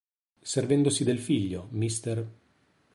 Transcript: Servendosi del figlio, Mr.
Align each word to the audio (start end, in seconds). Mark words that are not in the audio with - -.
Servendosi 0.41 1.03
del 1.03 1.19
figlio, 1.19 1.67
Mr. 1.73 2.27